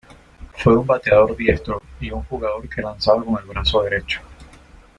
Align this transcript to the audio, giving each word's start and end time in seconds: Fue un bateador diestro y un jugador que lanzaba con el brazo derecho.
Fue 0.57 0.75
un 0.75 0.87
bateador 0.87 1.37
diestro 1.37 1.79
y 1.99 2.09
un 2.09 2.23
jugador 2.23 2.67
que 2.67 2.81
lanzaba 2.81 3.23
con 3.23 3.37
el 3.37 3.45
brazo 3.45 3.83
derecho. 3.83 4.21